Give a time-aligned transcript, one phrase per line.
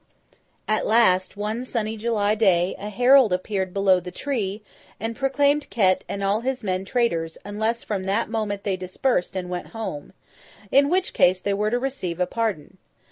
[0.67, 4.63] At last, one sunny July day, a herald appeared below the tree,
[4.99, 9.47] and proclaimed Ket and all his men traitors, unless from that moment they dispersed and
[9.47, 10.13] went home:
[10.71, 12.79] in which case they were to receive a pardon.